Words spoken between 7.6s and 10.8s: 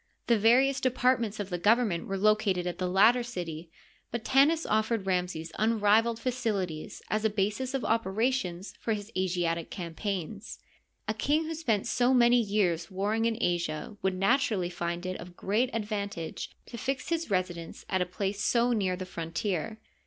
of operations for his Asiatic canipaigns.